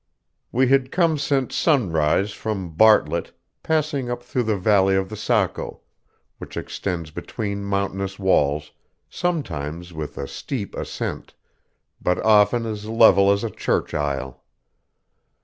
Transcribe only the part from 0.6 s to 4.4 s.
had come since sunrise from Bartlett, passing up